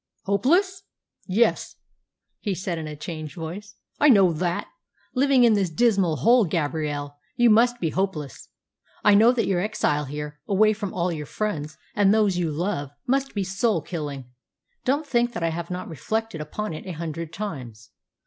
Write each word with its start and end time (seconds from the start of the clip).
"Hopeless! 0.23 0.81
Yes," 1.27 1.75
he 2.39 2.55
said 2.55 2.79
in 2.79 2.87
a 2.87 2.95
changed 2.95 3.35
voice, 3.35 3.75
"I 3.99 4.09
know 4.09 4.33
that; 4.33 4.67
living 5.13 5.43
in 5.43 5.53
this 5.53 5.69
dismal 5.69 6.15
hole, 6.15 6.43
Gabrielle, 6.45 7.17
you 7.35 7.51
must 7.51 7.79
be 7.79 7.91
hopeless. 7.91 8.49
I 9.03 9.13
know 9.13 9.31
that 9.31 9.45
your 9.45 9.59
exile 9.61 10.05
here, 10.05 10.39
away 10.47 10.73
from 10.73 10.91
all 10.91 11.11
your 11.11 11.27
friends 11.27 11.77
and 11.93 12.11
those 12.11 12.35
you 12.35 12.49
love, 12.49 12.89
must 13.05 13.35
be 13.35 13.43
soul 13.43 13.83
killing. 13.83 14.31
Don't 14.85 15.05
think 15.05 15.33
that 15.33 15.43
I 15.43 15.49
have 15.49 15.69
not 15.69 15.87
reflected 15.87 16.41
upon 16.41 16.73
it 16.73 16.87
a 16.87 16.93
hundred 16.93 17.31
times." 17.31 17.91